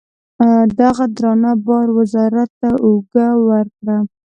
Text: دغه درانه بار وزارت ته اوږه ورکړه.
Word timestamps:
دغه 0.79 1.05
درانه 1.17 1.51
بار 1.65 1.87
وزارت 1.97 2.49
ته 2.59 2.69
اوږه 2.85 3.27
ورکړه. 3.47 3.97